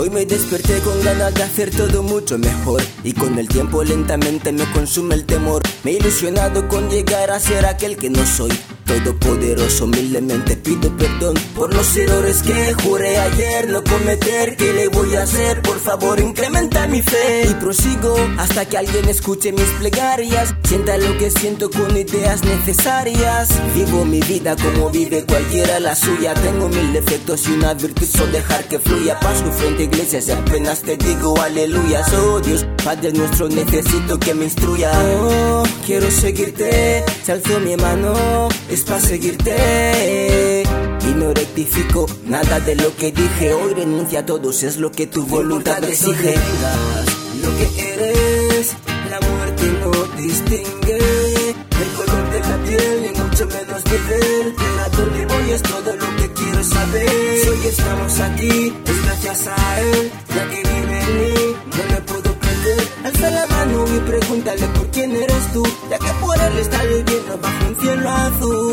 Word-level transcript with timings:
Hoy 0.00 0.08
me 0.08 0.24
desperté 0.24 0.80
con 0.80 0.98
ganas 1.04 1.34
de 1.34 1.42
hacer 1.42 1.70
todo 1.70 2.02
mucho 2.02 2.38
mejor 2.38 2.80
y 3.04 3.12
con 3.12 3.38
el 3.38 3.48
tiempo 3.48 3.84
lentamente 3.84 4.50
me 4.50 4.64
consume 4.72 5.14
el 5.14 5.26
temor. 5.26 5.60
Me 5.84 5.90
he 5.90 5.94
ilusionado 5.98 6.66
con 6.68 6.88
llegar 6.88 7.30
a 7.30 7.38
ser 7.38 7.66
aquel 7.66 7.98
que 7.98 8.08
no 8.08 8.24
soy. 8.24 8.50
Todopoderoso, 8.90 9.84
humildemente 9.84 10.56
pido 10.56 10.90
perdón 10.96 11.34
por 11.54 11.72
los 11.72 11.96
errores 11.96 12.42
que 12.42 12.74
juré 12.82 13.18
ayer 13.18 13.68
no 13.68 13.84
cometer. 13.84 14.56
¿Qué 14.56 14.72
le 14.72 14.88
voy 14.88 15.14
a 15.14 15.22
hacer? 15.22 15.62
Por 15.62 15.78
favor, 15.78 16.18
incrementa 16.18 16.88
mi 16.88 17.00
fe. 17.00 17.46
Y 17.48 17.54
prosigo 17.54 18.16
hasta 18.36 18.64
que 18.64 18.78
alguien 18.78 19.08
escuche 19.08 19.52
mis 19.52 19.68
plegarias. 19.78 20.56
Sienta 20.64 20.98
lo 20.98 21.16
que 21.18 21.30
siento 21.30 21.70
con 21.70 21.96
ideas 21.96 22.42
necesarias. 22.42 23.50
Vivo 23.76 24.04
mi 24.04 24.20
vida 24.22 24.56
como 24.56 24.90
vive 24.90 25.24
cualquiera 25.24 25.78
la 25.78 25.94
suya. 25.94 26.34
Tengo 26.34 26.68
mil 26.68 26.92
defectos 26.92 27.46
y 27.46 27.52
una 27.52 27.74
virtud, 27.74 28.08
solo 28.08 28.32
dejar 28.32 28.64
que 28.64 28.80
fluya. 28.80 29.20
Paso 29.20 29.52
frente 29.52 29.82
a 29.82 29.86
iglesias 29.86 30.26
y 30.26 30.32
apenas 30.32 30.82
te 30.82 30.96
digo 30.96 31.40
aleluya. 31.40 32.04
Oh 32.18 32.40
Dios, 32.40 32.66
Padre 32.84 33.12
nuestro, 33.12 33.48
necesito 33.48 34.18
que 34.18 34.34
me 34.34 34.46
instruya. 34.46 34.90
Oh, 35.22 35.62
quiero 35.86 36.10
seguirte, 36.10 37.04
se 37.22 37.30
alzó 37.30 37.60
mi 37.60 37.76
mano 37.76 38.48
para 38.84 39.00
seguirte. 39.00 40.62
Y 41.02 41.14
no 41.14 41.32
rectifico 41.34 42.06
nada 42.26 42.60
de 42.60 42.76
lo 42.76 42.94
que 42.96 43.12
dije. 43.12 43.52
Hoy 43.54 43.74
renuncia 43.74 44.20
a 44.20 44.26
todos, 44.26 44.62
es 44.62 44.76
lo 44.76 44.90
que 44.90 45.06
tu 45.06 45.26
voluntad 45.26 45.82
exige. 45.84 46.34
Lo 47.42 47.56
que 47.56 47.92
eres, 47.94 48.76
la 49.10 49.20
muerte 49.20 49.64
no 49.80 49.90
distingue. 50.20 50.98
El 51.82 51.90
color 51.96 52.30
de 52.30 52.40
la 52.40 52.56
piel, 52.64 53.02
ni 53.02 53.20
mucho 53.20 53.46
menos 53.46 53.84
nivel. 53.86 54.54
Pero 54.56 54.80
a 54.80 54.88
dónde 54.88 55.26
voy 55.26 55.50
es 55.52 55.62
todo 55.62 55.96
lo 55.96 56.16
que 56.16 56.32
quiero 56.32 56.62
saber. 56.64 57.38
Si 57.42 57.48
hoy 57.48 57.66
estamos 57.66 58.20
aquí, 58.20 58.72
es 58.86 59.04
gracias 59.04 59.46
a 59.48 59.80
él, 59.80 60.12
ya 60.34 60.48
que 60.50 60.56
vive 60.56 61.00
en 61.00 61.18
mí. 61.18 61.34
No 61.76 61.94
me 61.94 62.00
puedo 62.02 62.30
perder. 62.38 62.88
Alza 63.04 63.30
la 63.30 63.46
mano 63.46 63.84
y 63.96 64.00
pregúntale 64.00 64.66
por 64.66 64.86
quién 64.90 65.16
eres 65.16 65.52
tú, 65.52 65.62
ya 65.90 65.98
que 65.98 66.12
por 66.20 66.36
él 66.38 66.58
está 66.58 66.82
viviendo 66.84 67.38
bajo 67.40 67.66
un 67.68 67.76
cielo 67.80 68.10
azul. 68.10 68.69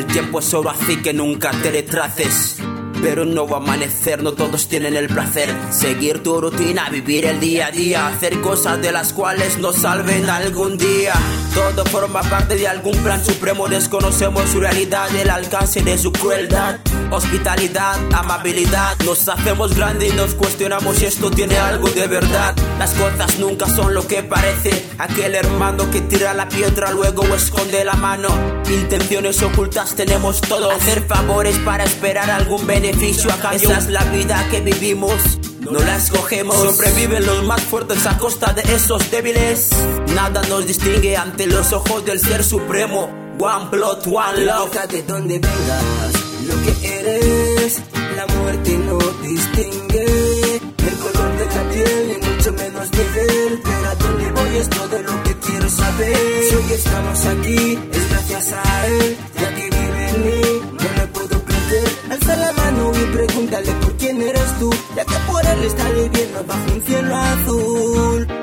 El 0.00 0.06
tiempo 0.06 0.38
es 0.38 0.54
oro, 0.54 0.70
así 0.70 0.96
que 1.02 1.12
nunca 1.12 1.50
te 1.50 1.70
retraces. 1.70 2.59
Pero 3.02 3.24
no 3.24 3.46
va 3.46 3.56
a 3.56 3.60
amanecer, 3.60 4.22
no 4.22 4.32
todos 4.32 4.68
tienen 4.68 4.94
el 4.94 5.08
placer. 5.08 5.48
Seguir 5.70 6.22
tu 6.22 6.38
rutina, 6.38 6.90
vivir 6.90 7.24
el 7.24 7.40
día 7.40 7.68
a 7.68 7.70
día, 7.70 8.06
hacer 8.08 8.40
cosas 8.42 8.80
de 8.82 8.92
las 8.92 9.14
cuales 9.14 9.58
nos 9.58 9.76
salven 9.76 10.28
algún 10.28 10.76
día. 10.76 11.14
Todo 11.54 11.84
forma 11.86 12.20
parte 12.22 12.56
de 12.56 12.68
algún 12.68 12.96
plan 12.98 13.24
supremo, 13.24 13.68
desconocemos 13.68 14.50
su 14.50 14.60
realidad, 14.60 15.14
el 15.16 15.30
alcance 15.30 15.82
de 15.82 15.96
su 15.96 16.12
crueldad. 16.12 16.78
Hospitalidad, 17.10 17.98
amabilidad, 18.12 18.96
nos 19.04 19.28
hacemos 19.28 19.74
grandes 19.74 20.12
y 20.12 20.16
nos 20.16 20.34
cuestionamos 20.34 20.96
si 20.96 21.06
esto 21.06 21.30
tiene 21.30 21.56
algo 21.56 21.88
de 21.88 22.06
verdad. 22.06 22.54
Las 22.78 22.92
cosas 22.92 23.38
nunca 23.38 23.66
son 23.66 23.94
lo 23.94 24.06
que 24.06 24.22
parece. 24.22 24.84
Aquel 24.98 25.34
hermano 25.34 25.90
que 25.90 26.02
tira 26.02 26.34
la 26.34 26.48
piedra 26.48 26.92
luego 26.92 27.24
esconde 27.34 27.84
la 27.84 27.94
mano. 27.94 28.28
Intenciones 28.68 29.42
ocultas 29.42 29.96
tenemos 29.96 30.40
todos. 30.40 30.72
Hacer 30.72 31.02
favores 31.06 31.58
para 31.58 31.82
esperar 31.82 32.30
algún 32.30 32.64
beneficio 32.66 32.89
a 32.90 33.36
cambio. 33.40 33.70
Esa 33.70 33.78
es 33.78 33.88
la 33.88 34.04
vida 34.04 34.46
que 34.50 34.60
vivimos. 34.60 35.12
No 35.60 35.78
la 35.78 35.96
escogemos, 35.96 36.56
sobreviven 36.56 37.24
los 37.24 37.44
más 37.44 37.62
fuertes 37.62 38.04
a 38.06 38.18
costa 38.18 38.52
de 38.52 38.62
esos 38.74 39.10
débiles. 39.10 39.70
Nada 40.14 40.42
nos 40.48 40.66
distingue 40.66 41.16
ante 41.16 41.46
los 41.46 41.72
ojos 41.72 42.04
del 42.04 42.18
ser 42.18 42.42
supremo. 42.42 43.08
One 43.38 43.70
blood, 43.70 44.06
one 44.06 44.44
love. 44.44 44.70
de 44.88 45.02
donde 45.02 45.38
vengas, 45.38 46.12
lo 46.46 46.54
que 46.62 46.98
eres, 46.98 47.80
la 48.16 48.26
muerte 48.26 48.78
no 48.78 48.98
distingue. 49.22 50.04
El 50.88 50.96
color 50.98 51.38
de 51.38 51.46
la 51.46 51.70
piel, 51.70 52.08
ni 52.08 52.28
mucho 52.28 52.52
menos 52.52 52.90
nivel. 52.90 53.60
Pero 53.62 53.88
a 53.88 53.94
dónde 53.94 54.32
voy 54.32 54.56
es 54.56 54.68
todo 54.68 55.02
lo 55.02 55.22
que 55.22 55.36
quiero 55.36 55.68
saber. 55.68 56.42
Si 56.48 56.54
hoy 56.56 56.72
estamos 56.72 57.26
aquí, 57.26 57.78
es 57.92 58.10
gracias 58.10 58.52
a 58.52 58.86
él, 58.88 59.16
Y 62.80 63.12
pregúntale 63.12 63.72
por 63.72 63.92
quién 63.98 64.22
eres 64.22 64.58
tú, 64.58 64.70
ya 64.96 65.04
que 65.04 65.14
por 65.30 65.44
él 65.44 65.64
está 65.64 65.90
viviendo 65.90 66.44
bajo 66.44 66.72
un 66.72 66.82
cielo 66.82 67.14
azul. 67.14 68.39